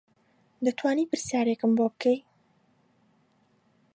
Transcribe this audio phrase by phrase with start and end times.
[0.65, 2.19] دەتوانی پرسیارێکم بۆ بکەی